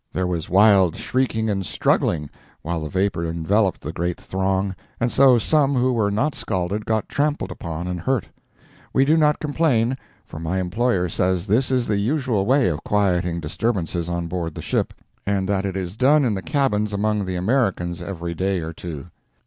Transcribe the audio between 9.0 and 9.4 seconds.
do not